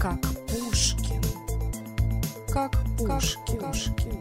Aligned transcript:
Как 0.00 0.18
Пушкин. 0.48 1.22
Как 2.50 2.72
Пушкин. 2.96 3.58
Как 3.58 3.68
Пушкин. 3.68 4.20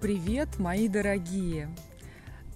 Привет, 0.00 0.58
мои 0.58 0.88
дорогие! 0.88 1.68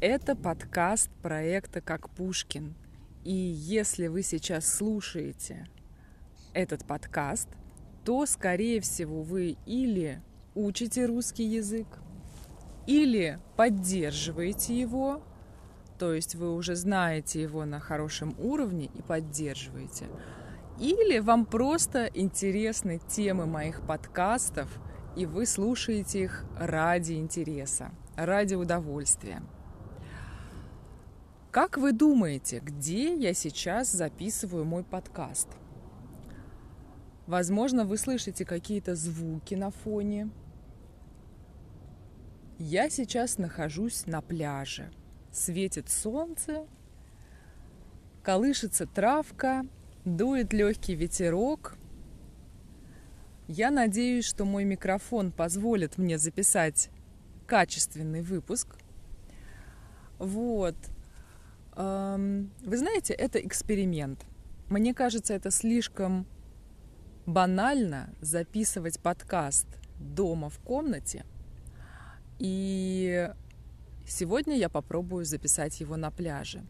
Это 0.01 0.35
подкаст 0.35 1.11
проекта 1.23 1.81
«Как 1.81 2.11
Пушкин». 2.11 2.75
И 3.23 3.33
если 3.33 4.09
вы 4.09 4.25
сейчас 4.25 4.67
слушаете 4.67 5.69
этот 6.55 6.85
подкаст, 6.85 7.49
то, 8.05 8.27
скорее 8.27 8.81
всего, 8.81 9.23
вы 9.23 9.59
или 9.65 10.21
учите 10.57 11.07
русский 11.07 11.45
язык, 11.45 11.87
или 12.89 13.39
поддерживаете 13.57 14.79
его, 14.79 15.23
то 15.99 16.13
есть 16.13 16.35
вы 16.35 16.55
уже 16.55 16.75
знаете 16.75 17.43
его 17.43 17.65
на 17.65 17.79
хорошем 17.79 18.35
уровне 18.39 18.91
и 18.95 19.03
поддерживаете, 19.03 20.07
или 20.81 21.19
вам 21.19 21.47
просто 21.47 22.07
интересны 22.07 23.01
темы 23.09 23.47
моих 23.47 23.83
подкастов– 23.83 24.69
и 25.19 25.27
вы 25.27 25.47
слушаете 25.47 26.23
их 26.23 26.45
ради 26.57 27.15
интереса, 27.15 27.91
ради 28.15 28.55
удовольствия. 28.55 29.43
Как 31.51 31.77
вы 31.77 31.93
думаете, 31.93 32.61
где 32.61 33.17
я 33.17 33.35
сейчас 33.35 33.91
записываю 33.91 34.65
мой 34.65 34.85
подкаст? 34.85 35.49
Возможно, 37.27 37.85
вы 37.85 37.99
слышите 37.99 38.45
какие-то 38.45 38.95
звуки 38.95 39.57
на 39.57 39.73
фоне. 39.73 40.31
Я 42.59 42.91
сейчас 42.91 43.39
нахожусь 43.39 44.07
на 44.07 44.21
пляже. 44.21 44.91
Светит 45.33 45.89
солнце, 45.89 46.67
колышется 48.23 48.87
травка, 48.87 49.65
дует 50.05 50.53
легкий 50.53 50.95
ветерок– 50.95 51.77
я 53.49 53.71
надеюсь, 53.71 54.27
что 54.27 54.45
мой 54.45 54.65
микрофон 54.65 55.33
позволит 55.33 55.97
мне 55.97 56.19
записать 56.19 56.91
качественный 57.47 58.21
выпуск. 58.21 58.77
Вот. 60.19 60.77
Вы 61.75 62.77
знаете, 62.77 63.15
это 63.15 63.39
эксперимент. 63.41 64.27
Мне 64.69 64.93
кажется, 64.93 65.33
это 65.33 65.51
слишком 65.51 66.27
банально 67.25 68.11
записывать 68.21 69.01
подкаст 69.01 69.67
дома 69.99 70.51
в 70.51 70.59
комнате. 70.59 71.25
И 72.39 73.31
сегодня 74.07 74.57
я 74.57 74.69
попробую 74.69 75.25
записать 75.25 75.81
его 75.81 75.97
на 75.97 76.11
пляже. 76.11 76.65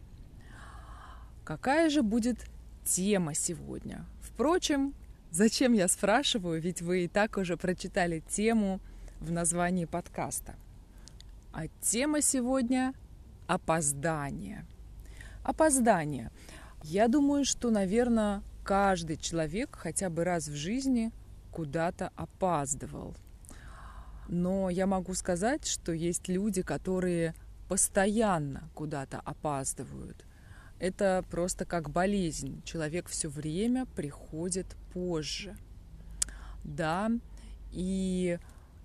Какая 1.43 1.89
же 1.89 2.03
будет 2.03 2.45
тема 2.83 3.33
сегодня? 3.33 4.05
Впрочем, 4.21 4.93
Зачем 5.31 5.73
я 5.73 5.87
спрашиваю, 5.87 6.59
ведь 6.59 6.81
вы 6.81 7.03
и 7.03 7.07
так 7.07 7.37
уже 7.37 7.55
прочитали 7.55 8.23
тему 8.27 8.79
в 9.19 9.31
названии 9.31 9.85
подкаста. 9.85 10.55
А 11.53 11.67
тема 11.81 12.21
сегодня– 12.21 12.95
опоздание. 13.47 14.65
Опоздание. 15.43 16.31
Я 16.81 17.07
думаю, 17.07 17.45
что, 17.45 17.69
наверное, 17.69 18.41
каждый 18.63 19.17
человек 19.17 19.75
хотя 19.75 20.09
бы 20.09 20.23
раз 20.23 20.47
в 20.47 20.55
жизни 20.55 21.11
куда-то 21.51 22.11
опаздывал. 22.15 23.15
Но 24.29 24.69
я 24.69 24.85
могу 24.85 25.15
сказать, 25.15 25.65
что 25.65 25.91
есть 25.91 26.27
люди, 26.27 26.61
которые 26.61 27.33
постоянно 27.67 28.69
куда-то 28.75 29.19
опаздывают. 29.19 30.23
Это 30.77 31.25
просто 31.31 31.65
как 31.65 31.89
болезнь. 31.89 32.61
Человек 32.63 33.07
все 33.07 33.27
время 33.27 33.87
приходит 33.87 34.67
позже. 34.93 35.57
Да, 36.63 37.09
и 37.71 38.37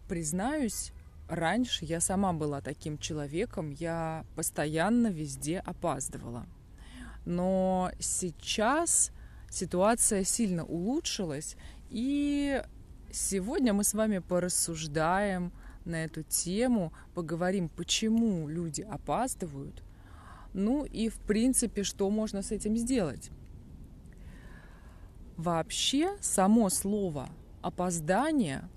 признаюсь, 0.09 0.93
раньше 1.29 1.85
я 1.85 2.01
сама 2.01 2.33
была 2.33 2.63
таким 2.63 2.97
человеком, 2.97 3.71
я 3.71 4.25
постоянно 4.37 5.09
везде 5.09 5.59
опаздывала. 5.59 6.47
Но 7.27 7.91
сейчас 8.01 9.11
ситуация 9.51 10.25
сильно 10.25 10.65
улучшилась, 10.65 11.57
и 11.91 12.63
сегодня 13.15 13.73
мы 13.73 13.85
с 13.85 13.95
вами 13.95 14.19
порассуждаем 14.19 15.53
на 15.85 16.05
эту 16.05 16.23
тему, 16.23 16.93
поговорим, 17.15 17.69
почему 17.69 18.49
люди 18.49 18.83
опаздывают, 18.83 19.83
ну 20.53 20.85
и 20.85 21.09
в 21.09 21.19
принципе, 21.21 21.83
что 21.83 22.11
можно 22.11 22.43
с 22.43 22.51
этим 22.51 22.77
сделать. 22.77 23.31
Вообще, 25.37 26.17
само 26.21 26.69
слово 26.69 27.29
опоздание 27.61 28.69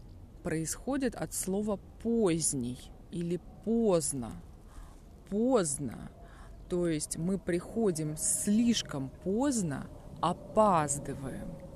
происходит 0.43 1.15
от 1.15 1.33
слова 1.33 1.79
поздний 2.01 2.79
или 3.11 3.39
поздно. 3.63 4.31
Поздно. 5.29 6.09
То 6.69 6.87
есть 6.87 7.17
мы 7.17 7.37
приходим 7.37 8.17
слишком 8.17 9.11
поздно, 9.23 9.87
опаздываем. 10.21 11.66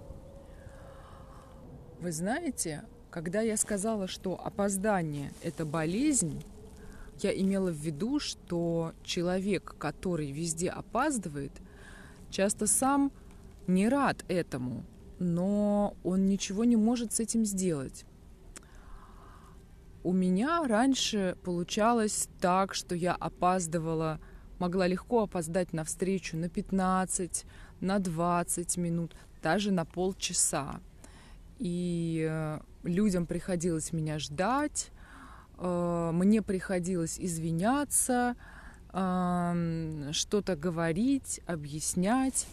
Вы 2.02 2.12
знаете, 2.12 2.84
когда 3.12 3.42
я 3.42 3.56
сказала, 3.58 4.08
что 4.08 4.34
опоздание– 4.44 5.32
это 5.44 5.66
болезнь, 5.66 6.44
я 7.20 7.32
имела 7.32 7.70
в 7.70 7.76
виду, 7.76 8.20
что 8.20 8.94
человек, 9.04 9.76
который 9.78 10.32
везде 10.32 10.70
опаздывает, 10.70 11.52
часто 12.32 12.66
сам 12.66 13.12
не 13.68 13.88
рад 13.88 14.26
этому, 14.30 14.84
но 15.20 15.96
он 16.04 16.26
ничего 16.26 16.64
не 16.64 16.76
может 16.76 17.14
с 17.14 17.20
этим 17.20 17.46
сделать. 17.46 18.04
У 20.04 20.12
меня 20.12 20.64
раньше 20.68 21.38
получалось 21.44 22.30
так, 22.40 22.74
что 22.74 22.96
я 22.96 23.14
опаздывала, 23.14 24.20
могла 24.58 24.88
легко 24.88 25.22
опоздать 25.22 25.72
на 25.72 25.84
встречу 25.84 26.36
на 26.36 26.50
15, 26.50 27.46
на 27.80 28.00
20 28.00 28.78
минут, 28.78 29.16
даже 29.44 29.72
на 29.72 29.86
полчаса. 29.86 30.80
И 31.62 32.28
э, 32.28 32.60
людям 32.82 33.28
приходилось 33.28 33.94
меня 33.94 34.18
ждать, 34.18 34.90
э, 35.60 36.10
мне 36.12 36.42
приходилось 36.42 37.20
извиняться, 37.20 38.36
что-то 38.90 40.58
говорить, 40.58 41.40
объяснять. 41.46 42.46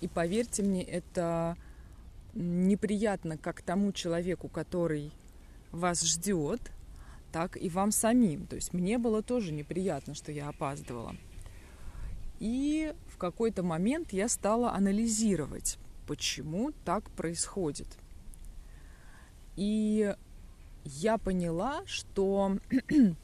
И 0.00 0.08
поверьте 0.08 0.62
мне, 0.62 0.82
это 0.82 1.58
неприятно 2.32 3.36
как 3.36 3.60
тому 3.60 3.92
человеку, 3.92 4.48
который 4.48 5.12
вас 5.70 6.02
ждет, 6.02 6.62
так 7.30 7.58
и 7.58 7.68
вам 7.68 7.92
самим. 7.92 8.46
То 8.46 8.56
есть 8.56 8.72
мне 8.72 8.96
было 8.96 9.22
тоже 9.22 9.52
неприятно, 9.52 10.14
что 10.14 10.32
я 10.32 10.48
опаздывала. 10.48 11.14
И 12.40 12.94
в 13.08 13.18
какой-то 13.18 13.62
момент 13.62 14.14
я 14.14 14.28
стала 14.28 14.72
анализировать, 14.72 15.78
почему 16.08 16.72
так 16.86 17.10
происходит. 17.10 17.86
И 19.56 20.14
я 20.84 21.18
поняла, 21.18 21.82
что 21.84 22.56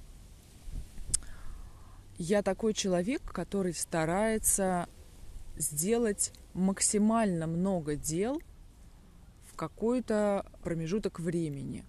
я 2.19 2.43
такой 2.43 2.75
человек, 2.75 3.23
который 3.33 3.73
старается 3.73 4.87
сделать 5.57 6.33
максимально 6.53 7.47
много 7.47 7.97
дел 7.97 8.43
в 9.51 9.57
какой-то 9.57 10.45
промежуток 10.63 11.21
времени. 11.21 11.87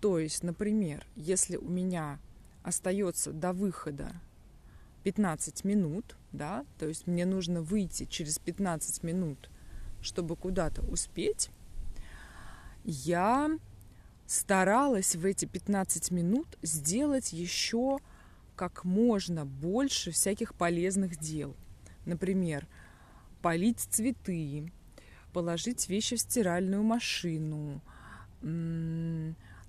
То 0.00 0.20
есть, 0.20 0.44
например, 0.44 1.04
если 1.16 1.56
у 1.56 1.68
меня 1.68 2.20
остается 2.62 3.32
до 3.32 3.52
выхода 3.52 4.12
15 5.02 5.64
минут, 5.64 6.16
да, 6.30 6.64
то 6.78 6.86
есть 6.86 7.08
мне 7.08 7.26
нужно 7.26 7.62
выйти 7.62 8.04
через 8.04 8.38
15 8.38 9.02
минут, 9.02 9.50
чтобы 10.00 10.36
куда-то 10.36 10.82
успеть, 10.82 11.50
я 12.84 13.50
старалась 14.26 15.16
в 15.16 15.24
эти 15.24 15.44
15 15.44 16.10
минут 16.10 16.58
сделать 16.62 17.32
еще 17.32 17.98
как 18.54 18.84
можно 18.84 19.44
больше 19.44 20.10
всяких 20.10 20.54
полезных 20.54 21.18
дел. 21.18 21.54
Например, 22.04 22.66
полить 23.42 23.80
цветы, 23.80 24.72
положить 25.32 25.88
вещи 25.88 26.16
в 26.16 26.20
стиральную 26.20 26.82
машину, 26.82 27.80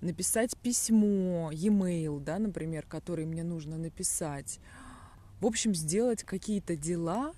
написать 0.01 0.55
письмо, 0.57 1.51
e-mail, 1.51 2.19
да, 2.19 2.39
например, 2.39 2.85
который 2.87 3.25
мне 3.25 3.43
нужно 3.43 3.77
написать. 3.77 4.59
В 5.41 5.45
общем, 5.45 5.75
сделать 5.75 6.23
какие-то 6.23 6.75
дела, 6.75 7.33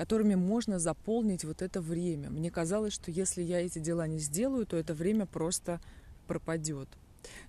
которыми 0.00 0.34
можно 0.34 0.78
заполнить 0.78 1.44
вот 1.44 1.60
это 1.60 1.82
время. 1.82 2.30
Мне 2.30 2.50
казалось, 2.50 2.94
что 2.94 3.10
если 3.10 3.42
я 3.42 3.60
эти 3.60 3.80
дела 3.80 4.06
не 4.06 4.18
сделаю, 4.18 4.64
то 4.64 4.78
это 4.78 4.94
время 4.94 5.26
просто 5.26 5.78
пропадет. 6.26 6.88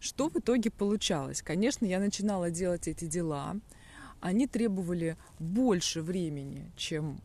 Что 0.02 0.28
в 0.28 0.36
итоге 0.36 0.70
получалось? 0.70 1.42
Конечно, 1.42 1.86
я 1.86 1.98
начинала 1.98 2.52
делать 2.52 2.90
эти 2.90 3.06
дела, 3.06 3.56
они 4.20 4.48
требовали 4.48 5.16
больше 5.40 6.02
времени, 6.02 6.70
чем 6.76 7.22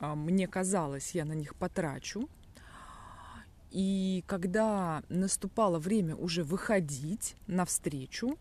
а, 0.00 0.14
мне 0.14 0.46
казалось, 0.46 1.12
я 1.14 1.24
на 1.24 1.32
них 1.32 1.54
потрачу. 1.54 2.28
И 3.70 4.22
когда 4.26 5.02
наступало 5.08 5.78
время 5.78 6.14
уже 6.14 6.44
выходить 6.44 7.36
навстречу, 7.46 8.36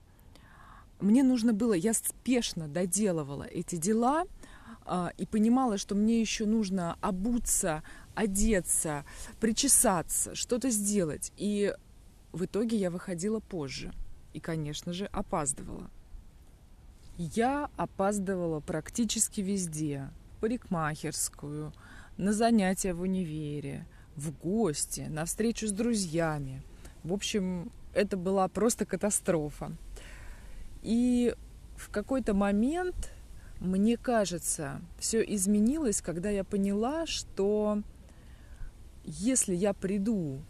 мне 0.99 1.23
нужно 1.23 1.53
было, 1.53 1.71
я 1.71 1.93
спешно 1.93 2.67
доделывала 2.67 3.43
эти 3.43 3.77
дела 3.77 4.25
и 5.17 5.25
понимала, 5.25 5.77
что 5.77 5.95
мне 5.95 6.21
еще 6.21 6.45
нужно 6.45 6.97
обуться, 7.01 7.83
одеться, 8.15 9.05
причесаться, 9.39 10.35
что-то 10.35 10.69
сделать. 10.69 11.31
И 11.37 11.73
в 12.31 12.45
итоге 12.45 12.77
я 12.77 12.89
выходила 12.89 13.39
позже 13.39 13.93
и, 14.33 14.39
конечно 14.39 14.93
же, 14.93 15.05
опаздывала. 15.05 15.89
Я 17.17 17.69
опаздывала 17.77 18.59
практически 18.59 19.41
везде. 19.41 20.09
В 20.35 20.41
парикмахерскую, 20.41 21.73
на 22.17 22.33
занятия 22.33 22.93
в 22.93 23.01
универе, 23.01 23.87
в 24.15 24.31
гости, 24.31 25.07
на 25.09 25.25
встречу 25.25 25.67
с 25.67 25.71
друзьями. 25.71 26.61
В 27.03 27.13
общем, 27.13 27.71
это 27.93 28.17
была 28.17 28.47
просто 28.47 28.85
катастрофа. 28.85 29.71
И 30.83 31.33
в 31.75 31.89
какой-то 31.89 32.35
момент, 32.35 33.11
мне 33.59 33.97
кажется, 33.97 34.81
все 34.99 35.21
изменилось, 35.21 36.01
когда 36.01 36.29
я 36.29 36.43
поняла, 36.43 37.05
что 37.05 37.81
если 39.03 39.55
я 39.55 39.73
приду 39.73 40.41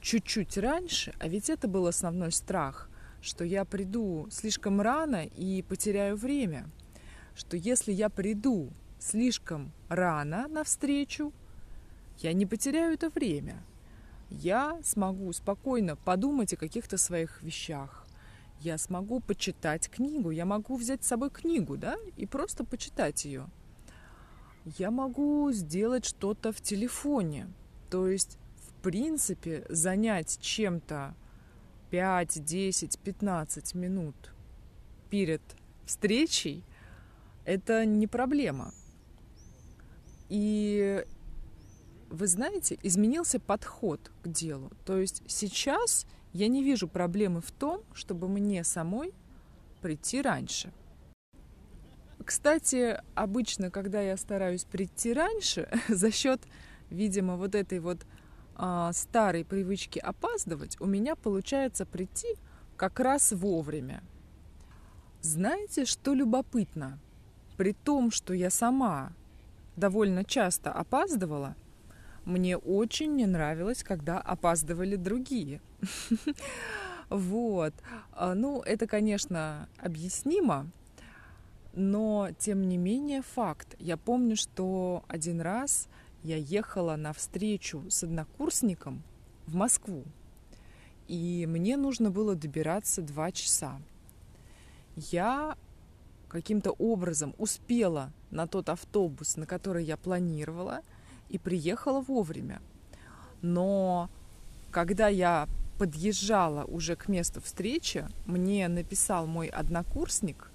чуть-чуть 0.00 0.56
раньше, 0.58 1.14
а 1.18 1.28
ведь 1.28 1.50
это 1.50 1.68
был 1.68 1.86
основной 1.86 2.32
страх, 2.32 2.88
что 3.20 3.44
я 3.44 3.64
приду 3.64 4.26
слишком 4.30 4.80
рано 4.80 5.24
и 5.26 5.62
потеряю 5.62 6.16
время, 6.16 6.66
что 7.34 7.56
если 7.56 7.92
я 7.92 8.08
приду 8.08 8.70
слишком 8.98 9.72
рано 9.88 10.46
на 10.48 10.64
встречу, 10.64 11.32
я 12.18 12.32
не 12.32 12.46
потеряю 12.46 12.94
это 12.94 13.10
время. 13.10 13.62
Я 14.30 14.78
смогу 14.82 15.32
спокойно 15.32 15.96
подумать 15.96 16.54
о 16.54 16.58
каких-то 16.58 16.96
своих 16.96 17.42
вещах. 17.42 18.03
Я 18.60 18.78
смогу 18.78 19.20
почитать 19.20 19.90
книгу. 19.90 20.30
Я 20.30 20.44
могу 20.46 20.76
взять 20.76 21.04
с 21.04 21.08
собой 21.08 21.30
книгу, 21.30 21.76
да, 21.76 21.96
и 22.16 22.26
просто 22.26 22.64
почитать 22.64 23.24
ее. 23.24 23.46
Я 24.64 24.90
могу 24.90 25.52
сделать 25.52 26.06
что-то 26.06 26.52
в 26.52 26.60
телефоне. 26.60 27.48
То 27.90 28.08
есть, 28.08 28.38
в 28.56 28.82
принципе, 28.82 29.66
занять 29.68 30.38
чем-то 30.40 31.14
5, 31.90 32.44
10, 32.44 32.98
15 32.98 33.74
минут 33.74 34.14
перед 35.10 35.42
встречей, 35.84 36.64
это 37.44 37.84
не 37.84 38.06
проблема. 38.06 38.72
И 40.28 41.04
вы 42.10 42.26
знаете, 42.26 42.78
изменился 42.82 43.38
подход 43.38 44.10
к 44.22 44.28
делу. 44.28 44.70
То 44.84 44.98
есть 44.98 45.22
сейчас 45.26 46.06
я 46.34 46.48
не 46.48 46.62
вижу 46.62 46.88
проблемы 46.88 47.40
в 47.40 47.50
том, 47.52 47.80
чтобы 47.94 48.28
мне 48.28 48.64
самой 48.64 49.12
прийти 49.80 50.20
раньше. 50.20 50.72
Кстати, 52.24 53.00
обычно, 53.14 53.70
когда 53.70 54.00
я 54.00 54.16
стараюсь 54.16 54.64
прийти 54.64 55.12
раньше, 55.12 55.68
за 55.88 56.10
счет, 56.10 56.40
видимо, 56.90 57.36
вот 57.36 57.54
этой 57.54 57.78
вот 57.78 58.04
а, 58.56 58.92
старой 58.92 59.44
привычки 59.44 59.98
опаздывать, 60.00 60.76
у 60.80 60.86
меня 60.86 61.14
получается 61.14 61.86
прийти 61.86 62.34
как 62.76 62.98
раз 62.98 63.32
вовремя. 63.32 64.02
Знаете, 65.20 65.84
что 65.84 66.14
любопытно? 66.14 66.98
При 67.56 67.72
том, 67.72 68.10
что 68.10 68.34
я 68.34 68.50
сама 68.50 69.12
довольно 69.76 70.24
часто 70.24 70.72
опаздывала, 70.72 71.54
мне 72.24 72.56
очень 72.56 73.14
не 73.16 73.26
нравилось, 73.26 73.82
когда 73.82 74.18
опаздывали 74.18 74.96
другие. 74.96 75.60
Вот. 77.10 77.74
А, 78.12 78.34
ну, 78.34 78.62
это, 78.62 78.86
конечно, 78.86 79.68
объяснимо, 79.78 80.66
но, 81.74 82.30
тем 82.38 82.66
не 82.66 82.78
менее, 82.78 83.22
факт. 83.22 83.76
Я 83.78 83.98
помню, 83.98 84.36
что 84.36 85.04
один 85.06 85.42
раз 85.42 85.88
я 86.22 86.36
ехала 86.36 86.96
на 86.96 87.12
встречу 87.12 87.84
с 87.90 88.02
однокурсником 88.04 89.02
в 89.46 89.54
Москву, 89.54 90.04
и 91.06 91.44
мне 91.46 91.76
нужно 91.76 92.10
было 92.10 92.34
добираться 92.34 93.02
два 93.02 93.30
часа. 93.30 93.78
Я 94.96 95.56
каким-то 96.28 96.72
образом 96.72 97.34
успела 97.38 98.12
на 98.30 98.46
тот 98.46 98.68
автобус, 98.68 99.36
на 99.36 99.46
который 99.46 99.84
я 99.84 99.96
планировала, 99.96 100.80
и 101.28 101.38
приехала 101.38 102.00
вовремя. 102.00 102.60
Но 103.42 104.08
когда 104.70 105.08
я 105.08 105.48
подъезжала 105.78 106.64
уже 106.64 106.96
к 106.96 107.08
месту 107.08 107.40
встречи, 107.40 108.06
мне 108.26 108.68
написал 108.68 109.26
мой 109.26 109.48
однокурсник, 109.48 110.50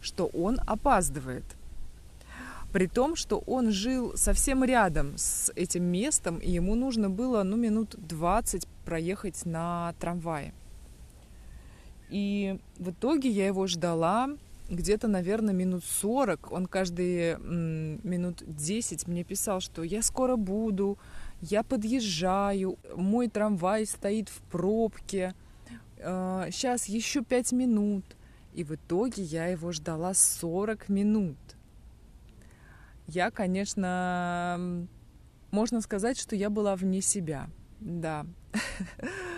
что 0.00 0.26
он 0.26 0.58
опаздывает– 0.66 1.44
при 2.74 2.88
том, 2.88 3.14
что 3.14 3.38
он 3.46 3.70
жил 3.70 4.16
совсем 4.16 4.64
рядом 4.64 5.16
с 5.16 5.52
этим 5.54 5.84
местом, 5.84 6.38
и 6.38 6.50
ему 6.50 6.74
нужно 6.74 7.08
было, 7.08 7.44
ну, 7.44 7.56
минут 7.56 7.94
20 7.96 8.66
проехать 8.84 9.46
на 9.46 9.94
трамвае. 10.00 10.52
И 12.10 12.58
в 12.76 12.90
итоге 12.90 13.30
я 13.30 13.46
его 13.46 13.68
ждала 13.68 14.30
где-то, 14.68 15.08
наверное, 15.08 15.54
минут 15.54 15.84
40. 15.84 16.52
Он 16.52 16.66
каждые 16.66 17.38
минут 17.38 18.42
10 18.46 19.06
мне 19.08 19.24
писал, 19.24 19.60
что 19.60 19.82
я 19.82 20.02
скоро 20.02 20.36
буду, 20.36 20.98
я 21.40 21.62
подъезжаю, 21.62 22.78
мой 22.96 23.28
трамвай 23.28 23.86
стоит 23.86 24.28
в 24.28 24.40
пробке, 24.50 25.34
сейчас 25.98 26.86
еще 26.86 27.22
5 27.22 27.52
минут. 27.52 28.04
И 28.54 28.62
в 28.62 28.74
итоге 28.74 29.22
я 29.22 29.46
его 29.46 29.72
ждала 29.72 30.14
40 30.14 30.88
минут 30.88 31.36
я, 33.06 33.30
конечно, 33.30 34.86
можно 35.50 35.80
сказать, 35.80 36.18
что 36.18 36.36
я 36.36 36.50
была 36.50 36.76
вне 36.76 37.00
себя, 37.00 37.48
да. 37.80 38.26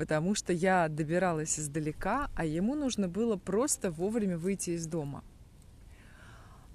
Потому 0.00 0.34
что 0.34 0.54
я 0.54 0.88
добиралась 0.88 1.60
издалека, 1.60 2.30
а 2.34 2.46
ему 2.46 2.74
нужно 2.74 3.06
было 3.06 3.36
просто 3.36 3.90
вовремя 3.90 4.38
выйти 4.38 4.70
из 4.70 4.86
дома. 4.86 5.22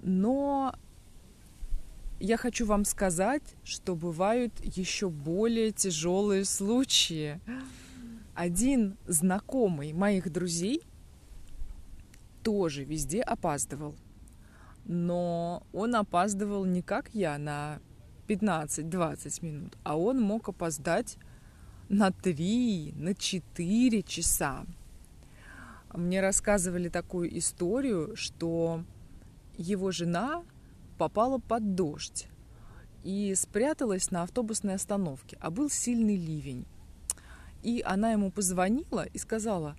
Но 0.00 0.72
я 2.20 2.36
хочу 2.36 2.66
вам 2.66 2.84
сказать, 2.84 3.42
что 3.64 3.96
бывают 3.96 4.52
еще 4.62 5.10
более 5.10 5.72
тяжелые 5.72 6.44
случаи. 6.44 7.40
Один 8.36 8.96
знакомый 9.08 9.92
моих 9.92 10.30
друзей 10.30 10.86
тоже 12.44 12.84
везде 12.84 13.22
опаздывал 13.22 13.96
но 14.84 15.66
он 15.72 15.96
опаздывал 15.96 16.64
не 16.64 16.80
как 16.80 17.12
я 17.12 17.38
на 17.38 17.80
15-20 18.28 19.44
минут, 19.44 19.76
а 19.82 19.98
он 19.98 20.20
мог 20.20 20.48
опоздать 20.48 21.18
на 21.88 22.10
3, 22.10 22.94
на 22.96 23.14
4 23.14 24.02
часа. 24.02 24.64
Мне 25.92 26.20
рассказывали 26.20 26.88
такую 26.88 27.38
историю, 27.38 28.16
что 28.16 28.84
его 29.56 29.92
жена 29.92 30.42
попала 30.98 31.38
под 31.38 31.74
дождь 31.74 32.28
и 33.04 33.34
спряталась 33.36 34.10
на 34.10 34.22
автобусной 34.22 34.74
остановке, 34.74 35.38
а 35.40 35.50
был 35.50 35.70
сильный 35.70 36.16
ливень. 36.16 36.66
И 37.62 37.82
она 37.86 38.12
ему 38.12 38.30
позвонила 38.30 39.04
и 39.04 39.18
сказала, 39.18 39.76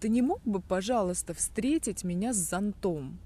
ты 0.00 0.08
не 0.08 0.22
мог 0.22 0.40
бы, 0.44 0.60
пожалуйста, 0.60 1.34
встретить 1.34 2.04
меня 2.04 2.32
с 2.32 2.36
зонтом? 2.36 3.18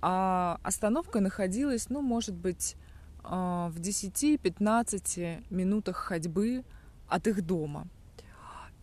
А 0.00 0.58
остановка 0.62 1.20
находилась, 1.20 1.90
ну, 1.90 2.00
может 2.00 2.34
быть, 2.34 2.76
а, 3.22 3.68
в 3.68 3.80
10-15 3.80 5.44
минутах 5.50 5.96
ходьбы 5.96 6.64
от 7.08 7.26
их 7.26 7.44
дома. 7.44 7.88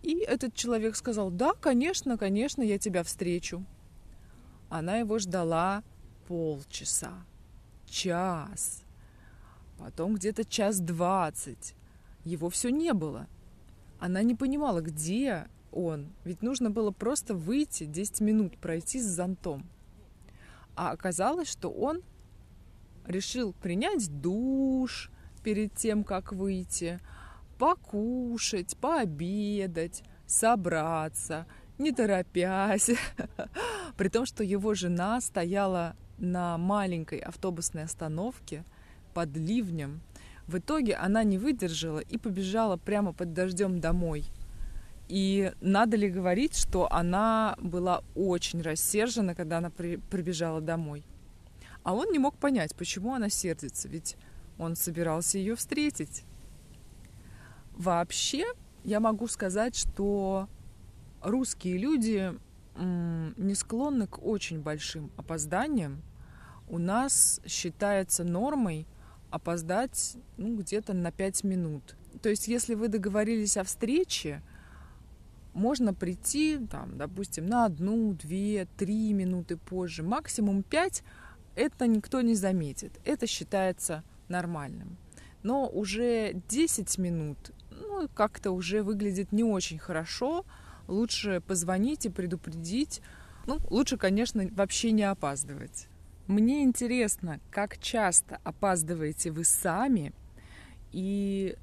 И 0.02 0.18
этот 0.18 0.54
человек 0.54 0.96
сказал, 0.96 1.32
да, 1.32 1.54
конечно, 1.54 2.18
конечно, 2.18 2.62
я 2.62 2.78
тебя 2.78 3.04
встречу. 3.04 3.66
Она 4.70 4.98
его 4.98 5.20
ждала 5.20 5.84
полчаса, 6.28 7.14
час, 7.86 8.84
потом 9.78 10.16
где-то 10.16 10.46
час 10.46 10.80
двадцать. 10.80 11.76
Его 12.26 12.50
все 12.50 12.70
не 12.70 12.94
было. 12.94 13.28
Она 14.00 14.24
не 14.24 14.36
понимала, 14.36 14.82
где 14.82 15.48
он. 15.72 16.14
Ведь 16.24 16.42
нужно 16.42 16.70
было 16.70 16.92
просто 16.92 17.34
выйти, 17.34 17.86
10 17.86 18.22
минут 18.22 18.58
пройти 18.58 19.00
с 19.00 19.06
зонтом. 19.06 19.66
А 20.76 20.92
оказалось, 20.92 21.50
что 21.50 21.70
он 21.70 22.02
решил 23.06 23.54
принять 23.54 24.22
душ 24.22 25.12
перед 25.44 25.76
тем, 25.76 26.04
как 26.04 26.32
выйти, 26.32 27.00
покушать, 27.64 28.76
пообедать, 28.76 30.04
собраться, 30.28 31.46
не 31.78 31.94
торопясь, 31.94 32.90
При 33.98 34.10
том, 34.10 34.26
что 34.26 34.44
его 34.44 34.74
жена 34.74 35.22
стояла 35.22 35.96
на 36.18 36.58
маленькой 36.58 37.20
автобусной 37.20 37.84
остановке 37.84 38.66
под 39.14 39.38
ливнем. 39.38 40.02
В 40.46 40.58
итоге 40.58 40.96
она 40.96 41.24
не 41.24 41.38
выдержала 41.38 42.00
и 42.00 42.18
побежала 42.18 42.76
прямо 42.76 43.14
под 43.14 43.32
дождем 43.32 43.80
домой. 43.80 44.26
И 45.08 45.54
надо 45.62 45.96
ли 45.96 46.10
говорить, 46.10 46.58
что 46.58 46.92
она 46.92 47.56
была 47.62 48.04
очень 48.14 48.62
рассержена, 48.62 49.36
когда 49.36 49.60
она 49.60 49.70
при, 49.70 49.96
прибежала 49.96 50.60
домой. 50.60 51.06
А 51.84 51.94
он 51.94 52.12
не 52.12 52.20
мог 52.20 52.36
понять, 52.36 52.76
почему 52.76 53.14
она 53.14 53.30
сердится, 53.30 53.88
ведь 53.88 54.18
он 54.58 54.76
собирался 54.76 55.38
ее 55.38 55.56
встретить. 55.56 56.26
Вообще, 57.76 58.46
я 58.84 59.00
могу 59.00 59.28
сказать, 59.28 59.76
что 59.76 60.48
русские 61.22 61.78
люди 61.78 62.34
не 62.78 63.56
склонны 63.56 64.08
к 64.08 64.24
очень 64.24 64.62
большим 64.62 65.12
опозданиям. 65.18 66.02
У 66.68 66.78
нас 66.78 67.42
считается 67.46 68.24
нормой 68.24 68.88
опоздать 69.30 70.18
ну, 70.38 70.58
где-то 70.58 70.94
на 70.94 71.12
5 71.12 71.44
минут. 71.44 71.96
То 72.22 72.30
есть, 72.30 72.48
если 72.48 72.76
вы 72.76 72.88
договорились 72.88 73.58
о 73.58 73.64
встрече, 73.64 74.42
можно 75.54 75.94
прийти, 75.94 76.60
там, 76.70 76.98
допустим, 76.98 77.46
на 77.46 77.66
одну, 77.66 78.14
две, 78.14 78.68
три 78.78 79.14
минуты 79.14 79.58
позже, 79.58 80.04
максимум 80.04 80.64
пять, 80.64 81.04
это 81.56 81.86
никто 81.88 82.22
не 82.22 82.36
заметит. 82.36 83.00
Это 83.06 83.28
считается 83.28 84.04
нормальным. 84.28 84.98
Но 85.44 85.68
уже 85.68 86.34
10 86.50 86.98
минут, 86.98 87.52
ну, 87.82 88.10
как-то 88.14 88.52
уже 88.52 88.84
выглядит 88.84 89.32
не 89.32 89.44
очень 89.44 89.80
хорошо, 89.80 90.46
лучше 90.88 91.42
позвонить 91.42 92.06
и 92.06 92.10
предупредить. 92.10 93.02
Ну, 93.46 93.60
лучше, 93.70 93.98
конечно, 93.98 94.48
вообще 94.52 94.92
не 94.92 95.04
опаздывать. 95.04 95.88
Мне 96.28 96.64
интересно, 96.64 97.40
как 97.52 97.78
часто 97.78 98.40
опаздываете 98.44 99.32
вы 99.32 99.44
сами 99.44 100.14
и 100.92 101.58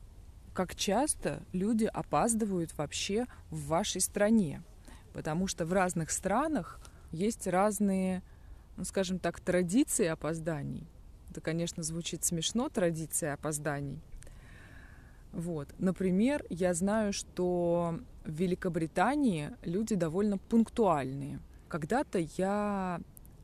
как 0.52 0.74
часто 0.74 1.42
люди 1.52 1.84
опаздывают 1.84 2.76
вообще 2.76 3.26
в 3.50 3.68
вашей 3.68 4.00
стране. 4.00 4.62
Потому 5.12 5.46
что 5.46 5.64
в 5.64 5.72
разных 5.72 6.10
странах 6.10 6.80
есть 7.10 7.46
разные, 7.46 8.22
ну, 8.76 8.84
скажем 8.84 9.18
так, 9.18 9.40
традиции 9.40 10.06
опозданий. 10.06 10.86
Это, 11.30 11.40
конечно, 11.40 11.82
звучит 11.82 12.24
смешно, 12.24 12.68
традиция 12.68 13.34
опозданий. 13.34 14.00
Вот. 15.32 15.68
Например, 15.78 16.44
я 16.50 16.74
знаю, 16.74 17.12
что 17.12 18.00
в 18.24 18.30
Великобритании 18.30 19.50
люди 19.62 19.94
довольно 19.94 20.38
пунктуальные. 20.38 21.40
Когда-то 21.68 22.18
я 22.36 23.00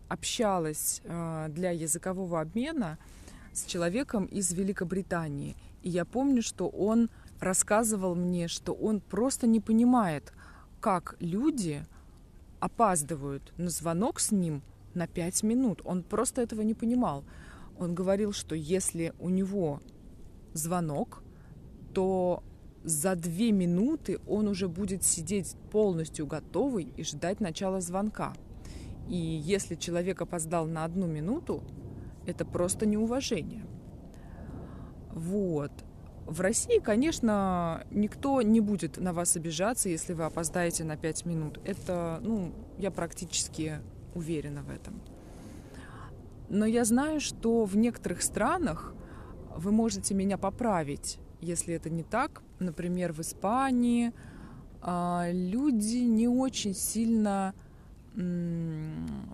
общалась 0.09 1.01
э, 1.05 1.47
для 1.51 1.71
языкового 1.71 2.41
обмена 2.41 2.99
с 3.53 3.65
человеком 3.65 4.27
из 4.27 4.53
Великобритании. 4.53 5.57
И 5.83 5.91
я 5.91 6.05
помню, 6.05 6.43
что 6.43 6.69
он 6.69 7.09
рассказывал 7.41 8.15
мне, 8.15 8.49
что 8.49 8.73
он 8.73 9.01
просто 9.01 9.47
не 9.47 9.61
понимает, 9.61 10.33
как 10.81 11.17
люди 11.21 11.85
опаздывают 12.61 13.53
на 13.57 13.71
звонок 13.71 14.21
с 14.21 14.31
ним 14.33 14.63
на 14.95 15.07
пять 15.07 15.43
минут. 15.43 15.81
Он 15.85 16.03
просто 16.03 16.43
этого 16.43 16.63
не 16.63 16.75
понимал. 16.75 17.25
Он 17.79 17.95
говорил, 17.95 18.33
что 18.33 18.55
если 18.55 19.13
у 19.19 19.29
него 19.29 19.81
звонок, 20.55 21.23
то 21.97 22.43
за 22.85 23.17
две 23.17 23.53
минуты 23.53 24.21
он 24.27 24.49
уже 24.49 24.69
будет 24.69 25.03
сидеть 25.03 25.57
полностью 25.71 26.27
готовый 26.27 26.93
и 26.95 27.03
ждать 27.03 27.41
начала 27.41 27.81
звонка. 27.81 28.35
И 29.09 29.17
если 29.17 29.77
человек 29.77 30.21
опоздал 30.21 30.67
на 30.67 30.85
одну 30.85 31.07
минуту, 31.07 31.63
это 32.27 32.45
просто 32.45 32.85
неуважение. 32.85 33.65
Вот. 35.11 35.73
В 36.27 36.43
России, 36.43 36.79
конечно, 36.81 37.87
никто 37.91 38.43
не 38.43 38.61
будет 38.61 38.99
на 38.99 39.15
вас 39.15 39.35
обижаться, 39.37 39.89
если 39.89 40.13
вы 40.13 40.25
опоздаете 40.25 40.85
на 40.85 40.99
пять 40.99 41.25
минут. 41.25 41.59
Это, 41.65 42.21
ну, 42.23 42.53
я 42.77 42.91
практически 42.91 43.79
уверена 44.15 44.63
в 44.63 44.69
этом. 44.69 45.01
Но 46.51 46.67
я 46.67 46.85
знаю, 46.85 47.21
что 47.21 47.65
в 47.65 47.75
некоторых 47.75 48.21
странах 48.21 48.95
вы 49.57 49.73
можете 49.73 50.13
меня 50.13 50.37
поправить, 50.37 51.21
если 51.47 51.75
это 51.75 51.91
не 51.91 52.03
так, 52.03 52.43
например, 52.59 53.13
в 53.13 53.21
Испании 53.21 54.13
а, 54.83 55.29
люди 55.33 55.99
не 55.99 56.29
очень 56.29 56.75
сильно 56.75 57.55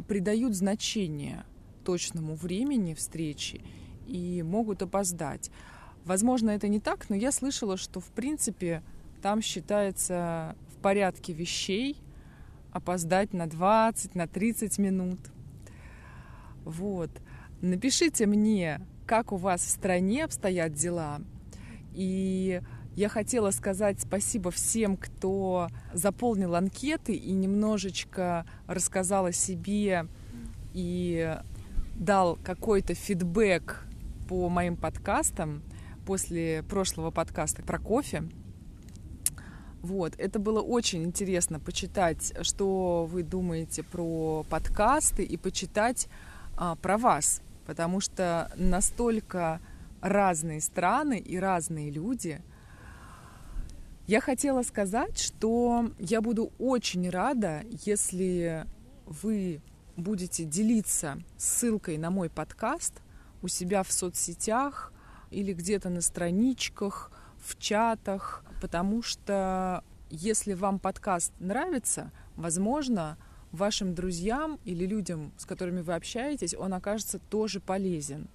придают 0.08 0.56
значение 0.56 1.44
точному 1.84 2.34
времени 2.34 2.94
встречи 2.94 3.60
и 4.08 4.42
могут 4.42 4.82
опоздать. 4.82 5.50
Возможно, 6.04 6.50
это 6.50 6.66
не 6.66 6.80
так, 6.80 7.08
но 7.08 7.14
я 7.14 7.30
слышала, 7.30 7.76
что 7.76 8.00
в 8.00 8.10
принципе 8.10 8.82
там 9.22 9.40
считается 9.40 10.56
в 10.74 10.78
порядке 10.82 11.32
вещей 11.32 11.96
опоздать 12.72 13.32
на 13.32 13.46
20, 13.46 14.16
на 14.16 14.26
30 14.26 14.78
минут. 14.78 15.20
Вот. 16.64 17.10
Напишите 17.60 18.26
мне, 18.26 18.80
как 19.06 19.30
у 19.30 19.36
вас 19.36 19.60
в 19.60 19.68
стране 19.68 20.24
обстоят 20.24 20.72
дела. 20.72 21.20
И 21.94 22.60
я 22.94 23.08
хотела 23.08 23.50
сказать 23.50 24.00
спасибо 24.00 24.50
всем, 24.50 24.96
кто 24.96 25.68
заполнил 25.92 26.54
анкеты 26.54 27.14
и 27.14 27.32
немножечко 27.32 28.44
рассказал 28.66 29.26
о 29.26 29.32
себе 29.32 30.06
и 30.74 31.36
дал 31.94 32.36
какой-то 32.42 32.94
фидбэк 32.94 33.84
по 34.28 34.48
моим 34.48 34.76
подкастам 34.76 35.62
после 36.06 36.62
прошлого 36.62 37.10
подкаста 37.10 37.62
про 37.62 37.78
кофе. 37.78 38.24
Вот, 39.80 40.14
это 40.18 40.38
было 40.38 40.60
очень 40.60 41.02
интересно 41.02 41.58
почитать, 41.58 42.32
что 42.42 43.06
вы 43.10 43.22
думаете 43.22 43.82
про 43.82 44.44
подкасты 44.48 45.24
и 45.24 45.36
почитать 45.36 46.08
а, 46.56 46.76
про 46.76 46.98
вас, 46.98 47.42
потому 47.66 48.00
что 48.00 48.52
настолько 48.56 49.60
разные 50.02 50.60
страны 50.60 51.18
и 51.18 51.38
разные 51.38 51.90
люди. 51.90 52.42
Я 54.06 54.20
хотела 54.20 54.62
сказать, 54.62 55.18
что 55.18 55.90
я 55.98 56.20
буду 56.20 56.52
очень 56.58 57.08
рада, 57.08 57.62
если 57.86 58.66
вы 59.06 59.62
будете 59.96 60.44
делиться 60.44 61.18
ссылкой 61.36 61.96
на 61.98 62.10
мой 62.10 62.28
подкаст 62.28 63.00
у 63.42 63.48
себя 63.48 63.82
в 63.82 63.92
соцсетях 63.92 64.92
или 65.30 65.52
где-то 65.52 65.88
на 65.88 66.00
страничках, 66.00 67.12
в 67.38 67.58
чатах, 67.58 68.44
потому 68.60 69.02
что 69.02 69.84
если 70.10 70.52
вам 70.54 70.78
подкаст 70.78 71.32
нравится, 71.38 72.10
возможно, 72.36 73.16
вашим 73.50 73.94
друзьям 73.94 74.58
или 74.64 74.84
людям, 74.86 75.32
с 75.36 75.46
которыми 75.46 75.80
вы 75.80 75.94
общаетесь, 75.94 76.54
он 76.54 76.74
окажется 76.74 77.18
тоже 77.18 77.60
полезен. 77.60 78.28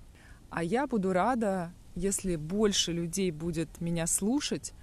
А 0.49 0.63
я 0.63 0.87
буду 0.87 1.11
рада, 1.13 1.73
если 1.95 2.35
больше 2.35 2.93
людей 2.93 3.31
будет 3.31 3.81
меня 3.81 4.07
слушать, 4.07 4.73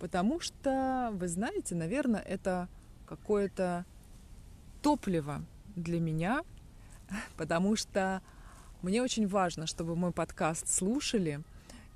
потому 0.00 0.40
что, 0.40 1.10
вы 1.12 1.28
знаете, 1.28 1.74
наверное, 1.74 2.20
это 2.20 2.68
какое-то 3.06 3.84
топливо 4.80 5.42
для 5.76 6.00
меня, 6.00 6.42
потому 7.36 7.76
что 7.76 8.22
мне 8.80 9.02
очень 9.02 9.28
важно, 9.28 9.66
чтобы 9.66 9.96
мой 9.96 10.12
подкаст 10.12 10.68
слушали, 10.68 11.40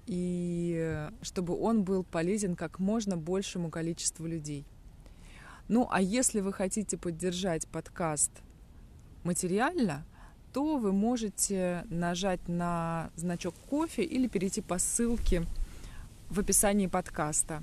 и 0.06 1.08
чтобы 1.22 1.58
он 1.58 1.82
был 1.82 2.04
полезен 2.04 2.54
как 2.54 2.78
можно 2.78 3.16
большему 3.16 3.70
количеству 3.70 4.26
людей. 4.26 4.64
Ну, 5.68 5.88
а 5.90 6.00
если 6.00 6.40
вы 6.40 6.52
хотите 6.52 6.96
поддержать 6.96 7.66
подкаст 7.66 8.30
материально– 9.24 10.04
то 10.56 10.78
вы 10.78 10.90
можете 10.90 11.84
нажать 11.90 12.48
на 12.48 13.10
значок 13.14 13.54
кофе 13.68 14.02
или 14.04 14.26
перейти 14.26 14.62
по 14.62 14.78
ссылке 14.78 15.44
в 16.30 16.40
описании 16.40 16.86
подкаста. 16.86 17.62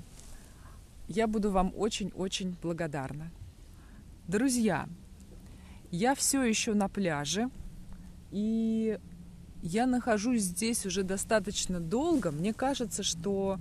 Я 1.08 1.26
буду 1.26 1.50
вам 1.50 1.72
очень-очень 1.76 2.56
благодарна. 2.62 3.32
Друзья, 4.28 4.88
я 5.90 6.14
все 6.14 6.44
еще 6.44 6.74
на 6.74 6.88
пляже, 6.88 7.50
и 8.30 9.00
я 9.60 9.86
нахожусь 9.86 10.42
здесь 10.42 10.86
уже 10.86 11.02
достаточно 11.02 11.80
долго. 11.80 12.30
Мне 12.30 12.54
кажется, 12.54 13.02
что 13.02 13.58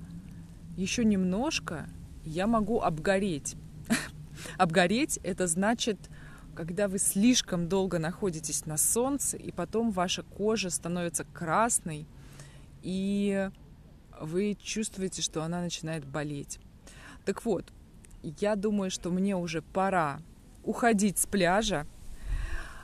еще 0.78 1.04
немножко 1.04 1.90
я 2.24 2.46
могу 2.46 2.82
обгореть. 2.82 3.56
Обгореть 4.60 5.18
это 5.24 5.48
значит 5.48 5.98
когда 6.56 6.88
вы 6.88 7.00
слишком 7.00 7.68
долго 7.68 8.00
находитесь 8.00 8.66
на 8.66 8.78
солнце, 8.78 9.38
и 9.38 9.52
потом 9.52 9.92
ваша 9.92 10.24
кожа 10.24 10.70
становится 10.70 11.26
красной, 11.26 12.06
и 12.82 13.50
вы 14.20 14.56
чувствуете, 14.62 15.22
что 15.22 15.44
она 15.44 15.62
начинает 15.62 16.06
болеть. 16.06 16.60
Так 17.26 17.46
вот, 17.46 17.72
я 18.22 18.56
думаю, 18.56 18.92
что 18.92 19.10
мне 19.10 19.36
уже 19.36 19.62
пора 19.62 20.22
уходить 20.64 21.18
с 21.18 21.26
пляжа. 21.26 21.86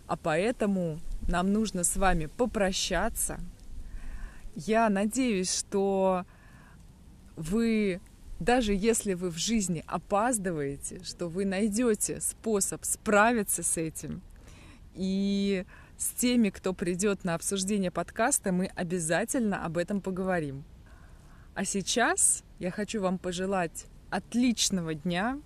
А 0.08 0.18
поэтому 0.18 1.00
нам 1.28 1.54
нужно 1.54 1.84
с 1.84 1.96
вами 1.96 2.26
попрощаться. 2.26 3.40
Я 4.56 4.90
надеюсь, 4.90 5.56
что 5.56 6.26
вы, 7.36 8.02
даже 8.40 8.74
если 8.74 9.14
вы 9.14 9.30
в 9.30 9.38
жизни 9.38 9.84
опаздываете, 9.86 11.04
что 11.04 11.28
вы 11.28 11.46
найдете 11.46 12.22
способ 12.22 12.86
справиться 12.86 13.64
с 13.64 13.78
этим. 13.78 14.22
И 14.96 15.66
с 15.98 16.12
теми, 16.12 16.50
кто 16.50 16.74
придет 16.74 17.24
на 17.24 17.36
обсуждение 17.36 17.92
подкаста, 17.92 18.52
мы 18.52 18.68
обязательно 18.68 19.66
об 19.66 19.78
этом 19.78 20.02
поговорим. 20.02 20.64
А 21.54 21.66
сейчас 21.66 22.44
я 22.60 22.72
хочу 22.72 23.02
вам 23.02 23.18
пожелать 23.18 23.86
отличного 24.10 24.94
дня, 24.94 25.40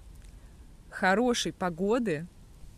хорошей 0.89 1.51
погоды, 1.51 2.27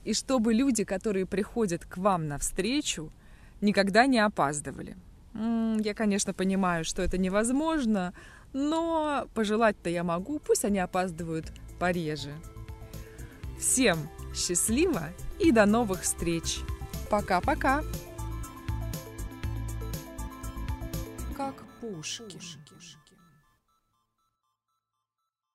и 0.06 0.14
чтобы 0.14 0.54
люди, 0.54 0.86
которые 0.86 1.26
приходят 1.26 1.84
к 1.84 1.98
вам 1.98 2.28
навстречу, 2.28 3.12
никогда 3.60 4.06
не 4.06 4.20
опаздывали. 4.20 4.96
Я, 5.34 5.94
конечно, 5.94 6.34
понимаю, 6.34 6.86
что 6.86 7.02
это 7.02 7.18
невозможно, 7.18 8.14
но 8.56 9.28
пожелать-то 9.34 9.90
я 9.90 10.06
могу, 10.06 10.40
пусть 10.40 10.64
они 10.64 10.80
опаздывают 10.80 11.52
пореже. 11.78 12.32
Всем 13.60 13.98
счастливо 14.34 15.10
и 15.40 15.52
до 15.52 15.66
новых 15.66 16.04
встреч! 16.04 16.60
Пока-пока! 17.10 17.84
Как 21.36 21.56
пушки. 21.82 22.40